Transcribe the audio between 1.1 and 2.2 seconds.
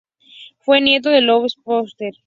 de Louis Pasteur.